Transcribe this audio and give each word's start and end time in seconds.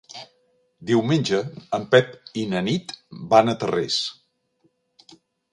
Diumenge 0.91 1.41
en 1.79 1.85
Pep 1.91 2.09
i 2.45 2.45
na 2.55 2.63
Nit 2.71 2.97
van 3.35 3.53
a 3.55 3.59
Tarrés. 3.65 3.99